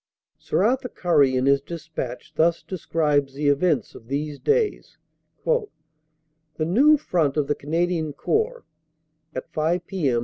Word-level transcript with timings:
Sir 0.39 0.63
Arthur 0.63 0.89
Currie 0.89 1.35
in 1.37 1.45
his 1.45 1.61
despatch 1.61 2.33
thus 2.33 2.63
describes 2.63 3.35
the 3.35 3.49
events 3.49 3.93
of 3.93 4.07
these 4.07 4.39
days: 4.39 4.97
"The 5.45 6.65
new 6.65 6.97
Front 6.97 7.37
of 7.37 7.45
the 7.45 7.53
Canadian 7.53 8.13
Corps 8.13 8.65
(at 9.35 9.51
5 9.53 9.85
p.m. 9.85 10.19